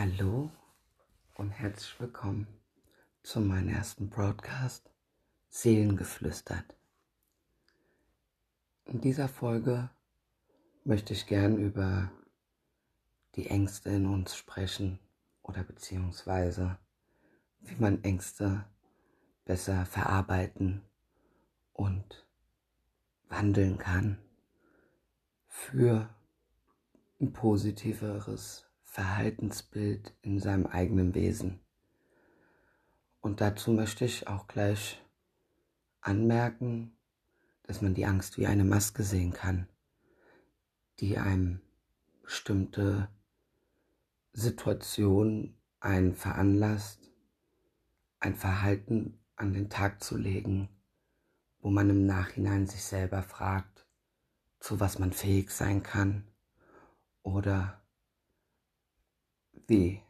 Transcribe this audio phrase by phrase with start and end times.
[0.00, 0.48] Hallo
[1.34, 2.46] und herzlich willkommen
[3.24, 4.92] zu meinem ersten Broadcast
[5.48, 6.76] Seelengeflüstert.
[8.84, 9.90] In dieser Folge
[10.84, 12.12] möchte ich gern über
[13.34, 15.00] die Ängste in uns sprechen
[15.42, 16.78] oder beziehungsweise
[17.62, 18.66] wie man Ängste
[19.46, 20.84] besser verarbeiten
[21.72, 22.24] und
[23.28, 24.18] wandeln kann
[25.48, 26.08] für
[27.20, 28.67] ein positiveres
[28.98, 31.60] Verhaltensbild in seinem eigenen Wesen.
[33.20, 35.00] Und dazu möchte ich auch gleich
[36.00, 36.96] anmerken,
[37.62, 39.68] dass man die Angst wie eine Maske sehen kann,
[40.98, 41.60] die einem
[42.24, 43.08] bestimmte
[44.32, 47.12] Situation einen veranlasst,
[48.18, 50.68] ein Verhalten an den Tag zu legen,
[51.60, 53.86] wo man im Nachhinein sich selber fragt,
[54.58, 56.26] zu was man fähig sein kann
[57.22, 57.77] oder
[59.68, 60.02] wie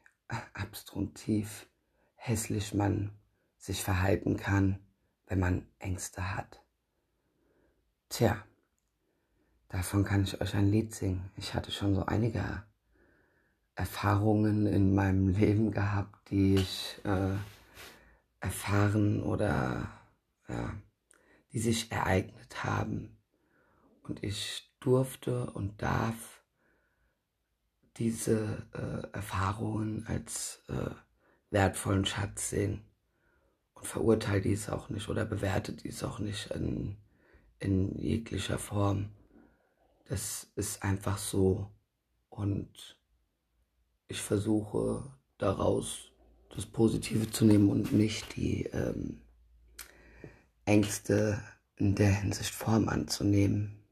[0.55, 1.69] abstruntiv
[2.15, 3.13] hässlich man
[3.59, 4.79] sich verhalten kann,
[5.27, 6.63] wenn man Ängste hat.
[8.09, 8.43] Tja,
[9.69, 11.31] davon kann ich euch ein Lied singen.
[11.37, 12.63] Ich hatte schon so einige
[13.75, 17.35] Erfahrungen in meinem Leben gehabt, die ich äh,
[18.41, 19.91] erfahren oder
[20.49, 20.73] ja,
[21.53, 23.19] die sich ereignet haben.
[24.03, 26.38] Und ich durfte und darf
[27.99, 30.91] diese äh, Erfahrungen als äh,
[31.51, 32.83] wertvollen Schatz sehen
[33.75, 36.97] und verurteilt dies auch nicht oder bewertet dies auch nicht in,
[37.59, 39.11] in jeglicher Form.
[40.07, 41.71] Das ist einfach so
[42.29, 42.99] und
[44.07, 45.05] ich versuche
[45.37, 46.13] daraus
[46.55, 49.21] das Positive zu nehmen und nicht die ähm,
[50.65, 51.43] Ängste
[51.77, 53.83] in der Hinsicht Form anzunehmen.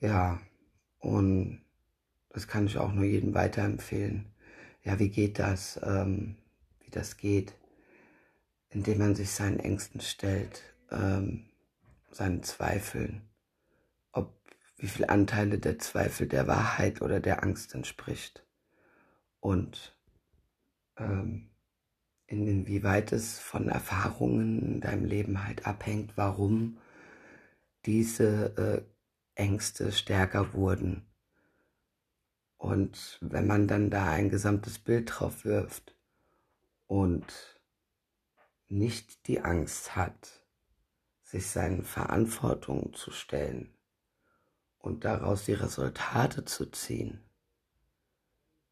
[0.00, 0.40] Ja,
[0.98, 1.61] und
[2.32, 4.26] das kann ich auch nur jedem weiterempfehlen.
[4.82, 5.78] Ja, wie geht das?
[5.82, 6.36] Ähm,
[6.80, 7.54] wie das geht,
[8.70, 11.44] indem man sich seinen Ängsten stellt, ähm,
[12.10, 13.28] seinen Zweifeln,
[14.12, 14.34] ob
[14.78, 18.44] wie viele Anteile der Zweifel der Wahrheit oder der Angst entspricht
[19.40, 19.96] und
[20.96, 21.50] ähm,
[22.26, 26.78] inwieweit es von Erfahrungen in deinem Leben halt abhängt, warum
[27.84, 28.86] diese
[29.36, 31.06] äh, Ängste stärker wurden
[32.62, 35.96] und wenn man dann da ein gesamtes Bild drauf wirft
[36.86, 37.60] und
[38.68, 40.46] nicht die Angst hat,
[41.24, 43.74] sich seinen Verantwortungen zu stellen
[44.78, 47.28] und daraus die Resultate zu ziehen,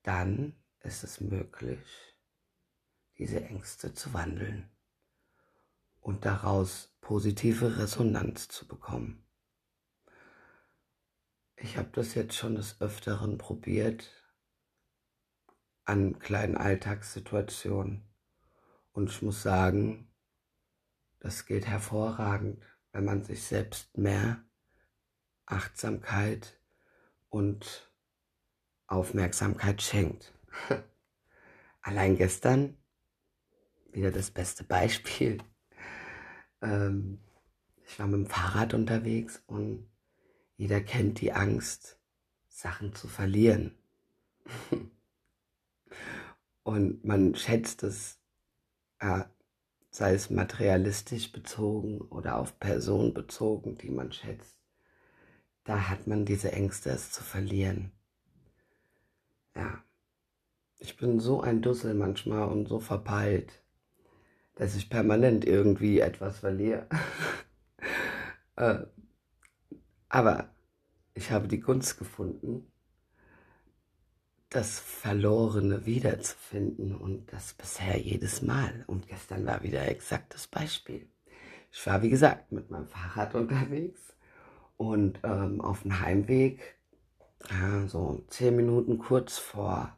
[0.04, 2.14] dann ist es möglich,
[3.18, 4.70] diese Ängste zu wandeln
[6.00, 9.24] und daraus positive Resonanz zu bekommen.
[11.62, 14.10] Ich habe das jetzt schon des Öfteren probiert
[15.84, 18.02] an kleinen Alltagssituationen.
[18.92, 20.10] Und ich muss sagen,
[21.18, 22.62] das geht hervorragend,
[22.92, 24.42] wenn man sich selbst mehr
[25.44, 26.58] Achtsamkeit
[27.28, 27.92] und
[28.86, 30.32] Aufmerksamkeit schenkt.
[31.82, 32.78] Allein gestern
[33.92, 35.42] wieder das beste Beispiel.
[36.62, 37.20] Ähm,
[37.84, 39.89] ich war mit dem Fahrrad unterwegs und
[40.60, 41.98] jeder kennt die Angst,
[42.50, 43.78] Sachen zu verlieren.
[46.62, 48.18] Und man schätzt es,
[48.98, 49.24] äh,
[49.88, 54.58] sei es materialistisch bezogen oder auf Personen bezogen, die man schätzt.
[55.64, 57.92] Da hat man diese Ängste, es zu verlieren.
[59.56, 59.82] Ja,
[60.76, 63.62] ich bin so ein Dussel manchmal und so verpeilt,
[64.56, 66.86] dass ich permanent irgendwie etwas verliere.
[68.56, 68.80] äh,
[70.10, 70.49] aber
[71.14, 72.70] ich habe die Gunst gefunden,
[74.50, 78.84] das Verlorene wiederzufinden und das bisher jedes Mal.
[78.88, 81.08] Und gestern war wieder exakt das Beispiel.
[81.72, 84.00] Ich war, wie gesagt, mit meinem Fahrrad unterwegs
[84.76, 86.78] und ähm, auf dem Heimweg,
[87.48, 89.96] äh, so zehn Minuten kurz vor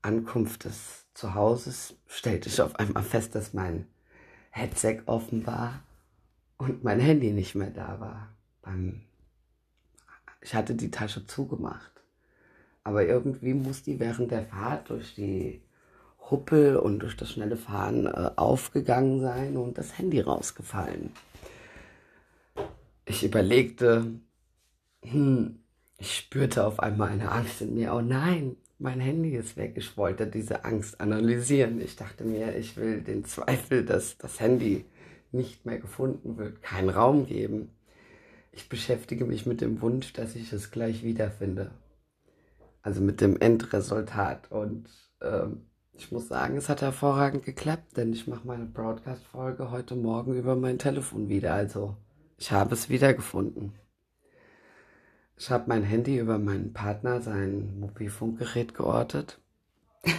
[0.00, 3.86] Ankunft des Zuhauses, stellte ich auf einmal fest, dass mein
[4.50, 5.84] Headset offen war
[6.56, 9.02] und mein Handy nicht mehr da war beim
[10.40, 11.90] ich hatte die Tasche zugemacht.
[12.82, 15.62] Aber irgendwie muss die während der Fahrt durch die
[16.30, 21.12] Huppel und durch das schnelle Fahren äh, aufgegangen sein und das Handy rausgefallen.
[23.04, 24.06] Ich überlegte,
[25.02, 25.58] hm,
[25.98, 27.92] ich spürte auf einmal eine Angst in mir.
[27.92, 29.74] Oh nein, mein Handy ist weg.
[29.76, 31.80] Ich wollte diese Angst analysieren.
[31.80, 34.86] Ich dachte mir, ich will den Zweifel, dass das Handy
[35.32, 37.70] nicht mehr gefunden wird, keinen Raum geben.
[38.52, 41.70] Ich beschäftige mich mit dem Wunsch, dass ich es gleich wiederfinde.
[42.82, 44.50] Also mit dem Endresultat.
[44.50, 44.88] Und
[45.20, 50.34] ähm, ich muss sagen, es hat hervorragend geklappt, denn ich mache meine Broadcast-Folge heute Morgen
[50.34, 51.54] über mein Telefon wieder.
[51.54, 51.96] Also
[52.38, 53.72] ich habe es wiedergefunden.
[55.36, 59.40] Ich habe mein Handy über meinen Partner, sein Mobilfunkgerät geortet.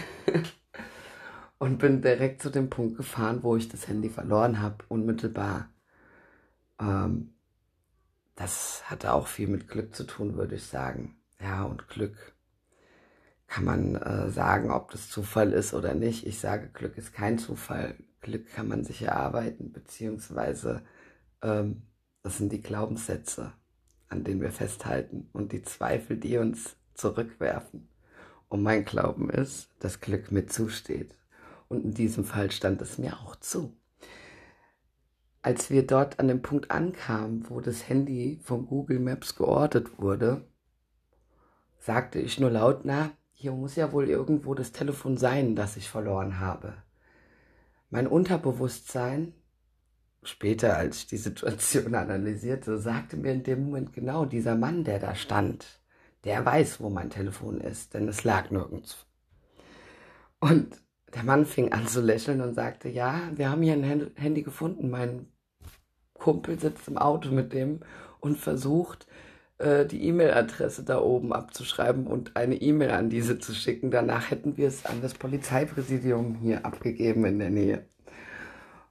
[1.58, 5.68] und bin direkt zu dem Punkt gefahren, wo ich das Handy verloren habe, unmittelbar.
[6.80, 7.34] Ähm,
[8.34, 11.16] das hatte auch viel mit Glück zu tun, würde ich sagen.
[11.40, 12.34] Ja, und Glück
[13.46, 16.26] kann man äh, sagen, ob das Zufall ist oder nicht.
[16.26, 17.96] Ich sage, Glück ist kein Zufall.
[18.20, 20.82] Glück kann man sich erarbeiten, beziehungsweise
[21.42, 21.82] ähm,
[22.22, 23.52] das sind die Glaubenssätze,
[24.08, 27.88] an denen wir festhalten und die Zweifel, die uns zurückwerfen.
[28.48, 31.16] Und mein Glauben ist, dass Glück mir zusteht.
[31.68, 33.76] Und in diesem Fall stand es mir auch zu.
[35.42, 40.46] Als wir dort an dem Punkt ankamen, wo das Handy von Google Maps geortet wurde,
[41.80, 45.90] sagte ich nur laut, na, hier muss ja wohl irgendwo das Telefon sein, das ich
[45.90, 46.74] verloren habe.
[47.90, 49.34] Mein Unterbewusstsein,
[50.22, 55.00] später als ich die Situation analysierte, sagte mir in dem Moment genau, dieser Mann, der
[55.00, 55.80] da stand,
[56.22, 59.06] der weiß, wo mein Telefon ist, denn es lag nirgends.
[60.38, 60.80] Und
[61.14, 64.88] der Mann fing an zu lächeln und sagte, ja, wir haben hier ein Handy gefunden.
[64.88, 65.31] Mein
[66.22, 67.80] Kumpel sitzt im Auto mit dem
[68.20, 69.08] und versucht,
[69.58, 73.90] äh, die E-Mail-Adresse da oben abzuschreiben und eine E-Mail an diese zu schicken.
[73.90, 77.86] Danach hätten wir es an das Polizeipräsidium hier abgegeben in der Nähe.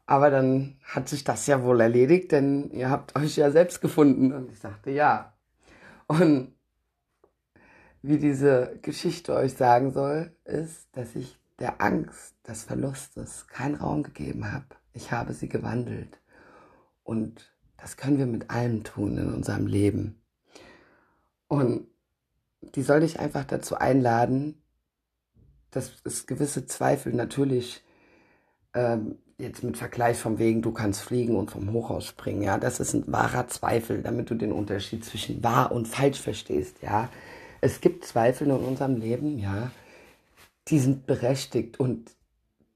[0.06, 4.34] Aber dann hat sich das ja wohl erledigt, denn ihr habt euch ja selbst gefunden.
[4.34, 5.34] Und ich sagte, ja.
[6.08, 6.54] Und
[8.02, 14.04] wie diese Geschichte euch sagen soll, ist, dass ich der Angst des Verlustes keinen Raum
[14.04, 14.66] gegeben habe.
[14.94, 16.21] Ich habe sie gewandelt.
[17.12, 20.22] Und das können wir mit allem tun in unserem Leben.
[21.50, 21.88] Und
[22.62, 24.64] die soll dich einfach dazu einladen,
[25.72, 27.84] dass es gewisse Zweifel natürlich
[28.74, 32.80] ähm, jetzt mit Vergleich vom wegen, du kannst fliegen und vom Hochhaus springen, ja, das
[32.80, 37.10] ist ein wahrer Zweifel, damit du den Unterschied zwischen wahr und falsch verstehst, ja.
[37.60, 39.70] Es gibt Zweifel in unserem Leben, ja,
[40.70, 42.16] die sind berechtigt und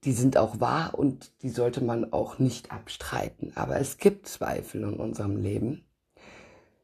[0.05, 3.51] die sind auch wahr und die sollte man auch nicht abstreiten.
[3.55, 5.83] Aber es gibt Zweifel in unserem Leben,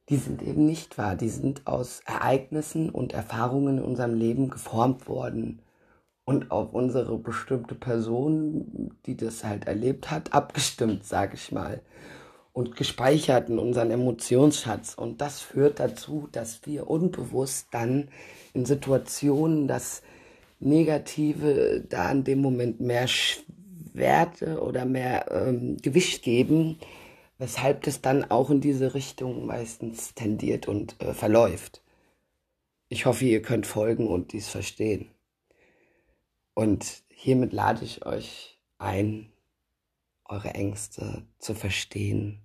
[0.10, 1.16] die sind eben nicht wahr.
[1.16, 5.62] Die sind aus Ereignissen und Erfahrungen in unserem Leben geformt worden
[6.26, 11.82] und auf unsere bestimmte Person, die das halt erlebt hat, abgestimmt, sage ich mal.
[12.54, 14.96] Und gespeichert in unseren Emotionsschatz.
[14.96, 18.10] Und das führt dazu, dass wir unbewusst dann
[18.54, 20.02] in Situationen das
[20.62, 23.08] Negative da in dem Moment mehr
[23.94, 26.78] Werte oder mehr ähm, Gewicht geben,
[27.38, 31.82] weshalb das dann auch in diese Richtung meistens tendiert und äh, verläuft.
[32.88, 35.10] Ich hoffe, ihr könnt folgen und dies verstehen.
[36.54, 39.32] Und hiermit lade ich euch ein,
[40.26, 42.42] eure Ängste zu verstehen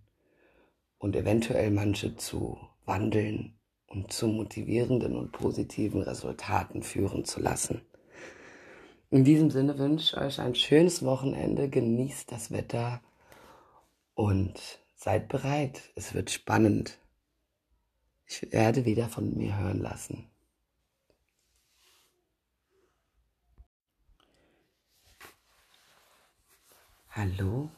[0.98, 7.82] und eventuell manche zu wandeln und zu motivierenden und positiven Resultaten führen zu lassen.
[9.16, 13.00] In diesem Sinne wünsche ich euch ein schönes Wochenende, genießt das Wetter
[14.14, 14.60] und
[14.94, 15.80] seid bereit.
[15.94, 16.98] Es wird spannend.
[18.26, 20.28] Ich werde wieder von mir hören lassen.
[27.08, 27.70] Hallo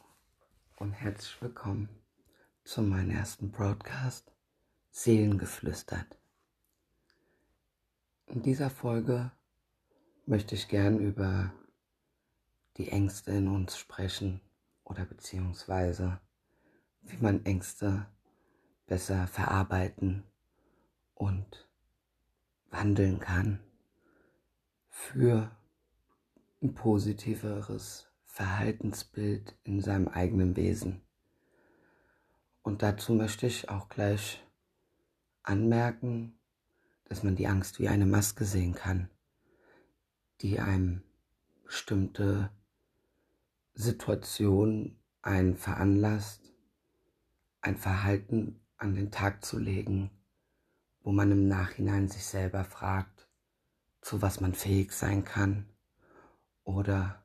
[0.78, 1.88] und herzlich willkommen
[2.64, 4.32] zu meinem ersten Broadcast
[4.90, 6.18] Seelengeflüstert.
[8.26, 9.30] In dieser Folge
[10.28, 11.54] möchte ich gern über
[12.76, 14.42] die Ängste in uns sprechen
[14.84, 16.20] oder beziehungsweise
[17.00, 18.06] wie man Ängste
[18.86, 20.24] besser verarbeiten
[21.14, 21.66] und
[22.70, 23.60] wandeln kann
[24.90, 25.50] für
[26.60, 31.00] ein positiveres Verhaltensbild in seinem eigenen Wesen.
[32.62, 34.46] Und dazu möchte ich auch gleich
[35.42, 36.38] anmerken,
[37.04, 39.08] dass man die Angst wie eine Maske sehen kann
[40.40, 41.02] die einem
[41.64, 42.50] bestimmte
[43.74, 46.52] Situation einen veranlasst,
[47.60, 50.10] ein Verhalten an den Tag zu legen,
[51.02, 53.28] wo man im Nachhinein sich selber fragt,
[54.00, 55.68] zu was man fähig sein kann
[56.64, 57.22] oder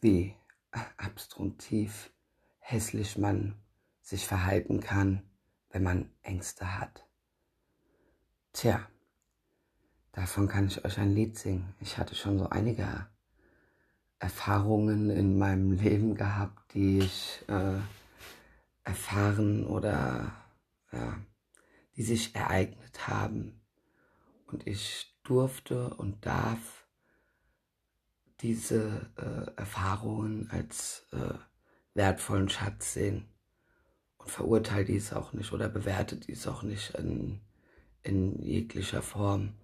[0.00, 0.34] wie
[0.96, 2.12] abstruktiv
[2.58, 3.54] hässlich man
[4.00, 5.22] sich verhalten kann,
[5.70, 7.06] wenn man Ängste hat.
[8.52, 8.88] Tja,
[10.12, 11.74] Davon kann ich euch ein Lied singen.
[11.80, 13.06] Ich hatte schon so einige
[14.18, 17.78] Erfahrungen in meinem Leben gehabt, die ich äh,
[18.84, 20.32] erfahren oder
[20.92, 21.18] ja,
[21.96, 23.60] die sich ereignet haben
[24.46, 26.86] Und ich durfte und darf
[28.40, 31.34] diese äh, Erfahrungen als äh,
[31.94, 33.28] wertvollen Schatz sehen
[34.18, 37.40] und verurteile dies auch nicht oder bewerte dies auch nicht in,
[38.02, 39.54] in jeglicher Form.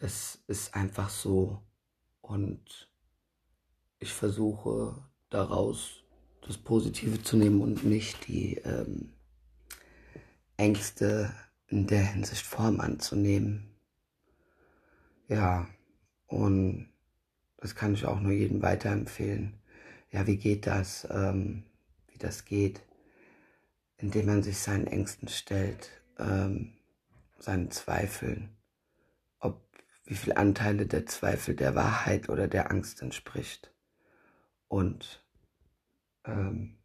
[0.00, 1.62] Das ist einfach so
[2.20, 2.88] und
[3.98, 6.04] ich versuche daraus
[6.42, 9.12] das Positive zu nehmen und nicht die ähm,
[10.56, 11.32] Ängste
[11.66, 13.74] in der Hinsicht Form anzunehmen.
[15.28, 15.68] Ja,
[16.26, 16.88] und
[17.56, 19.60] das kann ich auch nur jedem weiterempfehlen.
[20.10, 21.06] Ja, wie geht das?
[21.10, 21.64] Ähm,
[22.06, 22.80] wie das geht,
[23.96, 26.72] indem man sich seinen Ängsten stellt, ähm,
[27.38, 28.56] seinen Zweifeln,
[29.40, 29.60] ob
[30.08, 33.70] wie viele Anteile der Zweifel der Wahrheit oder der Angst entspricht
[34.66, 35.22] und
[36.24, 36.78] ähm,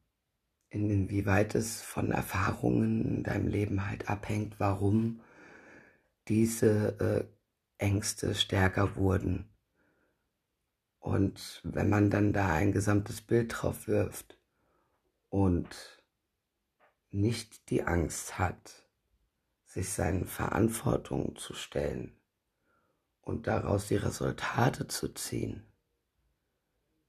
[0.69, 5.21] inwieweit es von Erfahrungen in deinem Leben halt abhängt, warum
[6.27, 7.29] diese
[7.79, 9.49] äh, Ängste stärker wurden.
[10.99, 14.37] Und wenn man dann da ein gesamtes Bild drauf wirft
[15.29, 16.03] und
[17.09, 18.85] nicht die Angst hat,
[19.65, 22.17] sich seinen Verantwortungen zu stellen
[23.23, 25.65] und daraus die Resultate zu ziehen,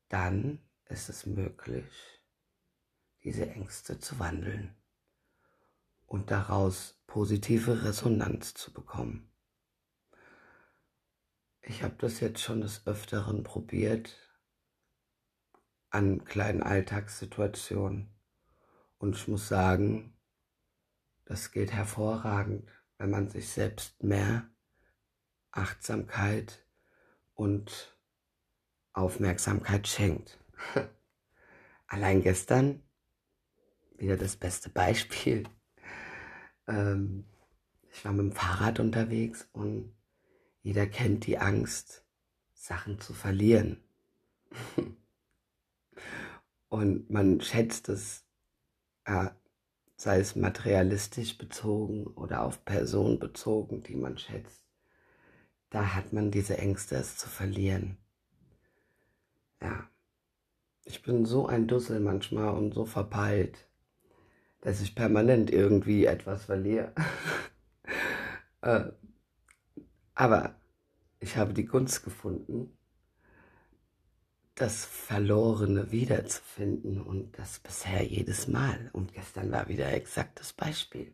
[0.09, 2.21] dann ist es möglich,
[3.25, 4.75] diese Ängste zu wandeln
[6.07, 9.31] und daraus positive Resonanz zu bekommen.
[11.63, 14.17] Ich habe das jetzt schon des Öfteren probiert
[15.91, 18.15] an kleinen Alltagssituationen
[18.99, 20.17] und ich muss sagen,
[21.25, 24.49] das geht hervorragend, wenn man sich selbst mehr
[25.55, 26.65] Achtsamkeit
[27.35, 27.97] und
[28.93, 30.39] Aufmerksamkeit schenkt.
[31.87, 32.83] Allein gestern
[33.97, 35.45] wieder das beste Beispiel.
[36.67, 37.25] Ähm,
[37.91, 39.95] ich war mit dem Fahrrad unterwegs und
[40.63, 42.05] jeder kennt die Angst,
[42.53, 43.85] Sachen zu verlieren.
[46.69, 48.25] und man schätzt es,
[49.05, 49.31] äh,
[49.97, 54.64] sei es materialistisch bezogen oder auf Personen bezogen, die man schätzt.
[55.75, 57.99] Da hat man diese Ängste, es zu verlieren.
[59.61, 59.89] Ja,
[60.85, 63.59] ich bin so ein Dussel manchmal und so verpeilt
[64.65, 66.93] dass ich permanent irgendwie etwas verliere.
[68.63, 68.87] äh,
[70.15, 70.55] aber
[71.21, 72.77] ich habe die Gunst gefunden,
[74.55, 78.89] das Verlorene wiederzufinden und das bisher jedes Mal.
[78.95, 81.13] Und gestern war wieder exakt das Beispiel.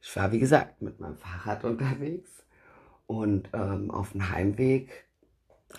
[0.00, 2.30] Ich war, wie gesagt, mit meinem Fahrrad unterwegs
[3.08, 5.08] und ähm, auf dem Heimweg,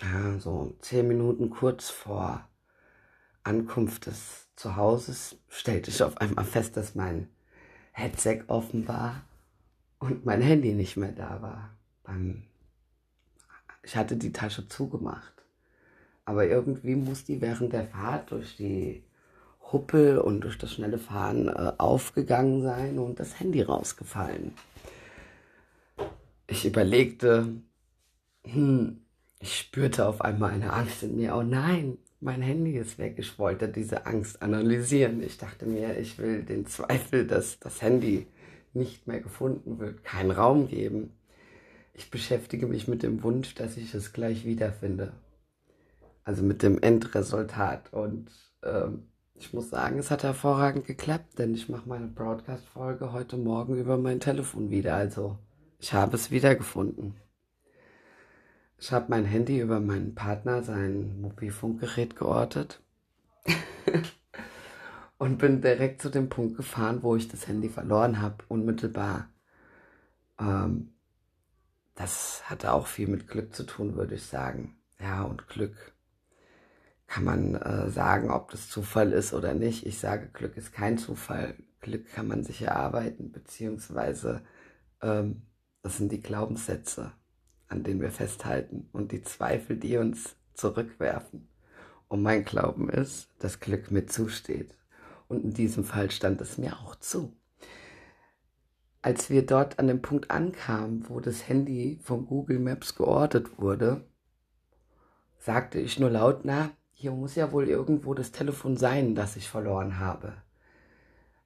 [0.00, 2.46] äh, so zehn Minuten kurz vor
[3.44, 7.28] Ankunft des Zuhauses stellte ich auf einmal fest, dass mein
[7.92, 9.22] Headset offen war
[10.00, 11.70] und mein Handy nicht mehr da war.
[13.82, 15.32] ich hatte die Tasche zugemacht.
[16.24, 19.04] Aber irgendwie muss die während der Fahrt durch die
[19.72, 24.52] Huppel und durch das schnelle Fahren äh, aufgegangen sein und das Handy rausgefallen.
[26.50, 27.46] Ich überlegte,
[28.44, 28.98] hm,
[29.38, 31.36] ich spürte auf einmal eine Angst in mir.
[31.36, 33.14] Oh nein, mein Handy ist weg.
[33.18, 35.22] Ich wollte diese Angst analysieren.
[35.22, 38.26] Ich dachte mir, ich will den Zweifel, dass das Handy
[38.72, 41.12] nicht mehr gefunden wird, keinen Raum geben.
[41.94, 45.12] Ich beschäftige mich mit dem Wunsch, dass ich es gleich wiederfinde.
[46.24, 47.92] Also mit dem Endresultat.
[47.92, 48.28] Und
[48.64, 49.04] ähm,
[49.36, 53.98] ich muss sagen, es hat hervorragend geklappt, denn ich mache meine Broadcast-Folge heute Morgen über
[53.98, 54.96] mein Telefon wieder.
[54.96, 55.38] Also
[55.80, 57.16] ich habe es wiedergefunden.
[58.78, 62.82] Ich habe mein Handy über meinen Partner, sein Mobilfunkgerät geortet
[65.18, 69.30] und bin direkt zu dem Punkt gefahren, wo ich das Handy verloren habe, unmittelbar.
[70.38, 70.92] Ähm,
[71.94, 74.78] das hatte auch viel mit Glück zu tun, würde ich sagen.
[74.98, 75.94] Ja, und Glück
[77.06, 79.84] kann man äh, sagen, ob das Zufall ist oder nicht.
[79.84, 81.54] Ich sage, Glück ist kein Zufall.
[81.80, 84.42] Glück kann man sich erarbeiten, beziehungsweise
[85.02, 85.42] ähm,
[85.82, 87.12] das sind die Glaubenssätze
[87.70, 91.48] an denen wir festhalten und die Zweifel, die uns zurückwerfen.
[92.08, 94.74] Und mein Glauben ist, dass Glück mir zusteht.
[95.28, 97.32] Und in diesem Fall stand es mir auch zu.
[99.00, 104.04] Als wir dort an dem Punkt ankamen, wo das Handy von Google Maps geortet wurde,
[105.38, 109.48] sagte ich nur laut, na, hier muss ja wohl irgendwo das Telefon sein, das ich
[109.48, 110.34] verloren habe.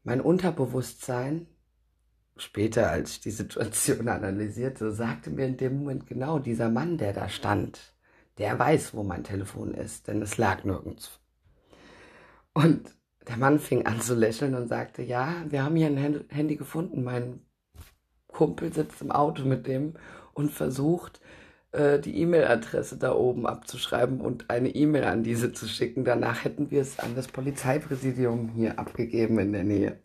[0.03, 1.47] Mein Unterbewusstsein
[2.37, 7.13] später, als ich die Situation analysierte, sagte mir in dem Moment genau dieser Mann, der
[7.13, 7.95] da stand,
[8.39, 11.21] der weiß, wo mein Telefon ist, denn es lag nirgends.
[12.53, 12.95] Und
[13.29, 17.05] der Mann fing an zu lächeln und sagte, ja, wir haben hier ein Handy gefunden,
[17.05, 17.41] mein
[18.29, 19.95] Kumpel sitzt im Auto mit dem
[20.35, 21.21] und versucht,
[21.73, 26.05] äh, die E-Mail-Adresse da oben abzuschreiben und eine E-Mail an diese zu schicken.
[26.05, 29.99] Danach hätten wir es an das Polizeipräsidium hier abgegeben in der Nähe.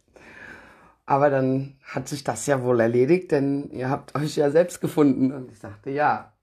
[1.10, 5.32] Aber dann hat sich das ja wohl erledigt, denn ihr habt euch ja selbst gefunden.
[5.32, 6.34] Und ich sagte ja.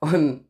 [0.00, 0.44] Und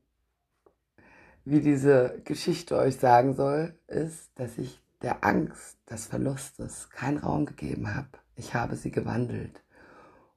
[1.45, 7.45] wie diese Geschichte euch sagen soll, ist, dass ich der Angst des Verlustes keinen Raum
[7.45, 8.09] gegeben habe.
[8.37, 9.63] Ich habe sie gewandelt.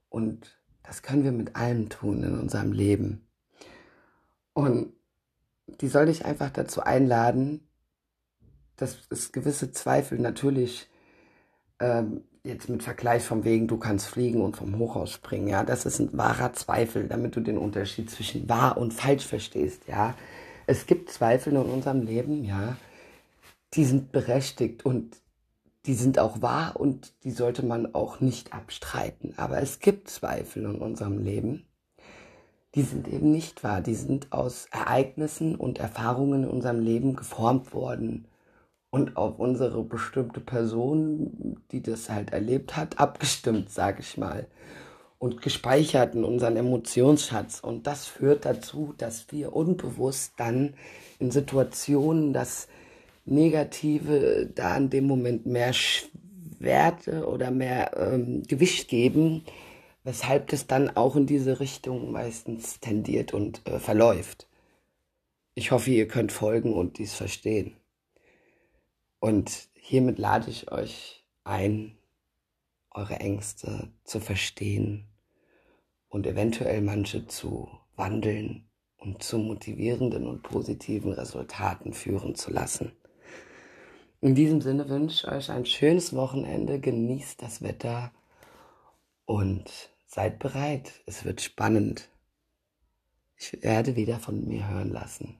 [0.09, 3.25] Und das können wir mit allem tun in unserem Leben.
[4.51, 4.91] Und
[5.79, 7.65] die soll dich einfach dazu einladen,
[8.75, 10.89] dass es gewisse Zweifel natürlich
[11.79, 15.85] ähm, jetzt mit Vergleich vom wegen, du kannst fliegen und vom Hochhaus springen, ja, das
[15.85, 20.15] ist ein wahrer Zweifel, damit du den Unterschied zwischen wahr und falsch verstehst, ja.
[20.67, 22.77] Es gibt Zweifel in unserem Leben, ja,
[23.73, 25.17] die sind berechtigt und
[25.85, 29.33] die sind auch wahr und die sollte man auch nicht abstreiten.
[29.37, 31.65] Aber es gibt Zweifel in unserem Leben,
[32.73, 33.81] die sind eben nicht wahr.
[33.81, 38.27] Die sind aus Ereignissen und Erfahrungen in unserem Leben geformt worden
[38.95, 44.47] und auf unsere bestimmte Person, die das halt erlebt hat, abgestimmt, sage ich mal.
[45.19, 47.59] Und gespeichert in unseren Emotionsschatz.
[47.59, 50.75] Und das führt dazu, dass wir unbewusst dann
[51.19, 52.69] in Situationen das
[53.25, 55.73] Negative da in dem Moment mehr
[56.59, 59.43] Werte oder mehr ähm, Gewicht geben,
[60.05, 64.47] weshalb das dann auch in diese Richtung meistens tendiert und äh, verläuft.
[65.53, 67.75] Ich hoffe, ihr könnt folgen und dies verstehen.
[69.19, 71.97] Und hiermit lade ich euch ein,
[72.91, 75.07] eure Ängste zu verstehen
[76.07, 82.91] und eventuell manche zu wandeln und zu motivierenden und positiven Resultaten führen zu lassen.
[84.21, 88.11] In diesem Sinne wünsche ich euch ein schönes Wochenende, genießt das Wetter
[89.25, 89.69] und
[90.07, 90.93] seid bereit.
[91.05, 92.09] Es wird spannend.
[93.37, 95.37] Ich werde wieder von mir hören lassen.